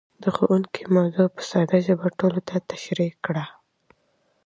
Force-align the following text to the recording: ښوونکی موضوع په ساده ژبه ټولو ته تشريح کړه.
ښوونکی 0.35 0.83
موضوع 0.95 1.27
په 1.35 1.41
ساده 1.49 1.77
ژبه 1.87 2.07
ټولو 2.19 2.39
ته 2.47 2.55
تشريح 2.71 3.13
کړه. 3.25 3.45